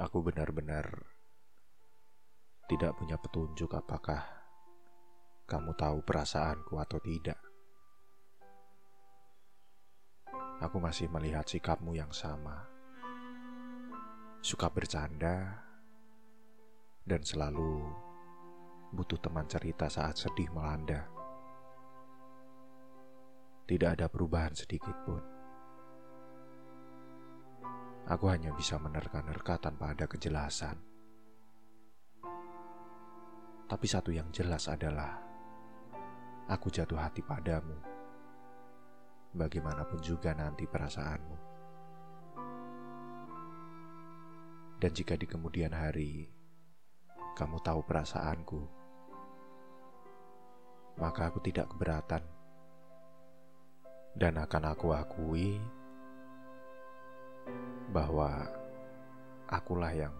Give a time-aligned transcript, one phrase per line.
[0.00, 1.12] Aku benar-benar
[2.72, 4.24] tidak punya petunjuk apakah
[5.44, 7.36] kamu tahu perasaanku atau tidak.
[10.64, 12.64] Aku masih melihat sikapmu yang sama.
[14.40, 15.60] Suka bercanda
[17.04, 17.84] dan selalu
[18.96, 21.04] butuh teman cerita saat sedih melanda.
[23.68, 25.29] Tidak ada perubahan sedikit pun.
[28.10, 30.74] Aku hanya bisa menerka-nerka tanpa ada kejelasan.
[33.70, 35.14] Tapi satu yang jelas adalah
[36.50, 37.78] aku jatuh hati padamu.
[39.30, 41.36] Bagaimanapun juga nanti perasaanmu.
[44.82, 46.26] Dan jika di kemudian hari
[47.38, 48.62] kamu tahu perasaanku,
[50.98, 52.26] maka aku tidak keberatan
[54.18, 55.62] dan akan aku akui
[57.90, 58.46] bahwa
[59.50, 60.14] akulah yang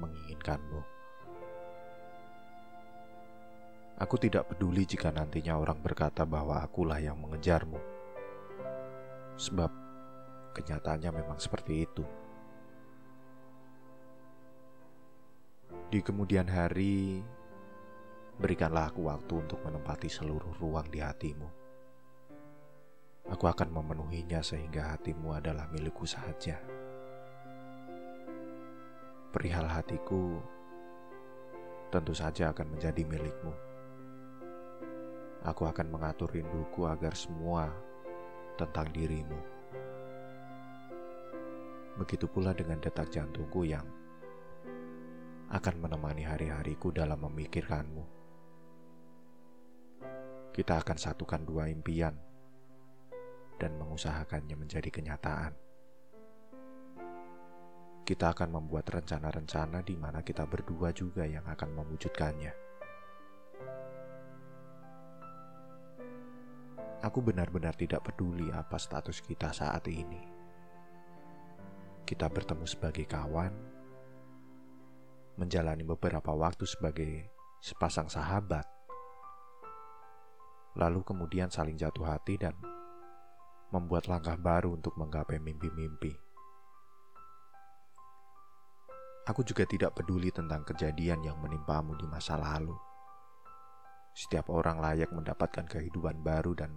[0.00, 0.80] menginginkanmu.
[4.00, 7.78] Aku tidak peduli jika nantinya orang berkata bahwa akulah yang mengejarmu,
[9.36, 9.70] sebab
[10.56, 12.02] kenyataannya memang seperti itu.
[15.92, 17.20] Di kemudian hari,
[18.40, 21.48] berikanlah aku waktu untuk menempati seluruh ruang di hatimu.
[23.28, 26.71] Aku akan memenuhinya sehingga hatimu adalah milikku saja.
[29.32, 30.36] Perihal hatiku,
[31.88, 33.56] tentu saja akan menjadi milikmu.
[35.48, 37.72] Aku akan mengatur rinduku agar semua
[38.60, 39.40] tentang dirimu.
[41.96, 43.88] Begitu pula dengan detak jantungku yang
[45.48, 48.04] akan menemani hari-hariku dalam memikirkanmu.
[50.52, 52.12] Kita akan satukan dua impian
[53.56, 55.71] dan mengusahakannya menjadi kenyataan.
[58.02, 62.52] Kita akan membuat rencana-rencana di mana kita berdua juga yang akan mewujudkannya.
[67.02, 70.22] Aku benar-benar tidak peduli apa status kita saat ini.
[72.02, 73.54] Kita bertemu sebagai kawan,
[75.38, 77.30] menjalani beberapa waktu sebagai
[77.62, 78.66] sepasang sahabat,
[80.74, 82.58] lalu kemudian saling jatuh hati dan
[83.70, 86.31] membuat langkah baru untuk menggapai mimpi-mimpi.
[89.22, 92.74] Aku juga tidak peduli tentang kejadian yang menimpamu di masa lalu.
[94.10, 96.74] Setiap orang layak mendapatkan kehidupan baru dan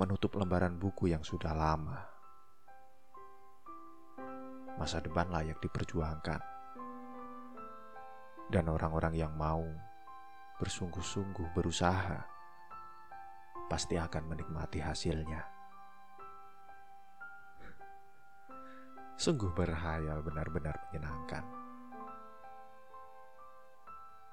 [0.00, 2.00] menutup lembaran buku yang sudah lama.
[4.80, 6.40] Masa depan layak diperjuangkan,
[8.48, 9.60] dan orang-orang yang mau
[10.56, 12.16] bersungguh-sungguh berusaha
[13.68, 15.59] pasti akan menikmati hasilnya.
[19.20, 21.44] Sungguh berhayal benar-benar menyenangkan.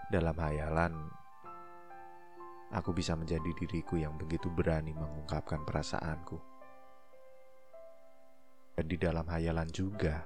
[0.07, 0.95] Dalam hayalan,
[2.71, 6.39] aku bisa menjadi diriku yang begitu berani mengungkapkan perasaanku.
[8.79, 10.23] Dan di dalam hayalan juga,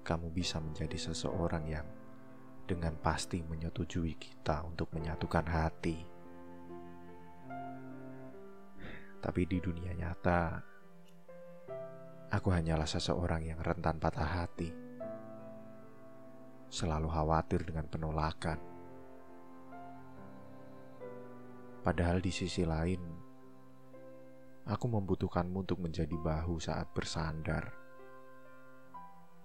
[0.00, 1.84] kamu bisa menjadi seseorang yang
[2.64, 6.00] dengan pasti menyetujui kita untuk menyatukan hati.
[9.20, 10.72] Tapi di dunia nyata,
[12.34, 14.66] Aku hanyalah seseorang yang rentan patah hati,
[16.66, 18.58] selalu khawatir dengan penolakan.
[21.86, 22.98] Padahal di sisi lain,
[24.66, 27.70] aku membutuhkanmu untuk menjadi bahu saat bersandar,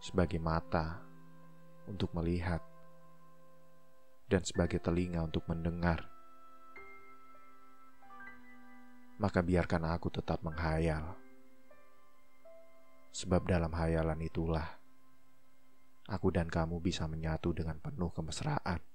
[0.02, 0.98] sebagai mata
[1.86, 2.66] untuk melihat,
[4.26, 6.10] dan sebagai telinga untuk mendengar.
[9.22, 11.19] Maka biarkan aku tetap menghayal
[13.09, 14.80] Sebab dalam hayalan itulah
[16.09, 18.89] aku dan kamu bisa menyatu dengan penuh kemesraan.